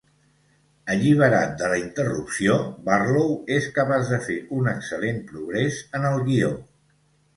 [0.93, 2.57] Alliberat de la interrupció,
[2.89, 6.51] Bartlow és capaç de fer un excel·lent progrés en el guió.